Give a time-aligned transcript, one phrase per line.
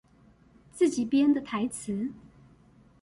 [0.73, 2.11] 自己編的台詞